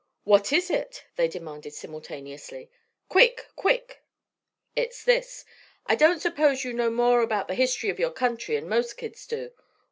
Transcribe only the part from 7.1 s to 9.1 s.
about the history of your country 'n most